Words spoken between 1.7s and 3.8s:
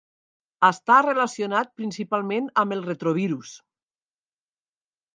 principalment amb els retrovirus.